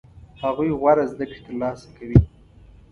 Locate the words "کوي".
1.97-2.19